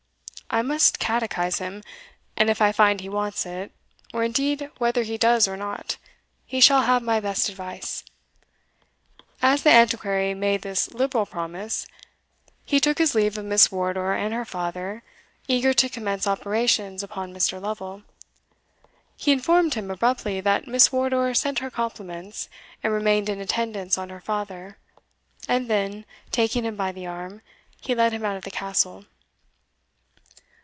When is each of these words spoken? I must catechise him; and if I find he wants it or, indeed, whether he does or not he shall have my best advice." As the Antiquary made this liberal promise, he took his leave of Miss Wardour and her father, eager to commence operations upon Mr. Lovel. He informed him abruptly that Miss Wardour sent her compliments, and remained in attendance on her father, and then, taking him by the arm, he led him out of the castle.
I 0.53 0.63
must 0.63 0.99
catechise 0.99 1.59
him; 1.59 1.81
and 2.35 2.49
if 2.49 2.61
I 2.61 2.73
find 2.73 2.99
he 2.99 3.07
wants 3.07 3.45
it 3.45 3.71
or, 4.13 4.21
indeed, 4.21 4.69
whether 4.79 5.03
he 5.03 5.17
does 5.17 5.47
or 5.47 5.55
not 5.55 5.95
he 6.45 6.59
shall 6.59 6.81
have 6.81 7.01
my 7.01 7.21
best 7.21 7.47
advice." 7.47 8.03
As 9.41 9.63
the 9.63 9.69
Antiquary 9.69 10.33
made 10.33 10.61
this 10.61 10.91
liberal 10.93 11.25
promise, 11.25 11.87
he 12.65 12.81
took 12.81 12.97
his 12.97 13.15
leave 13.15 13.37
of 13.37 13.45
Miss 13.45 13.71
Wardour 13.71 14.11
and 14.11 14.33
her 14.33 14.43
father, 14.43 15.03
eager 15.47 15.73
to 15.73 15.87
commence 15.87 16.27
operations 16.27 17.01
upon 17.01 17.33
Mr. 17.33 17.61
Lovel. 17.61 18.03
He 19.15 19.31
informed 19.31 19.75
him 19.75 19.89
abruptly 19.89 20.41
that 20.41 20.67
Miss 20.67 20.91
Wardour 20.91 21.33
sent 21.33 21.59
her 21.59 21.71
compliments, 21.71 22.49
and 22.83 22.91
remained 22.91 23.29
in 23.29 23.39
attendance 23.39 23.97
on 23.97 24.09
her 24.09 24.19
father, 24.19 24.77
and 25.47 25.69
then, 25.69 26.03
taking 26.29 26.65
him 26.65 26.75
by 26.75 26.91
the 26.91 27.07
arm, 27.07 27.41
he 27.79 27.95
led 27.95 28.11
him 28.11 28.25
out 28.25 28.35
of 28.35 28.43
the 28.43 28.51
castle. 28.51 29.05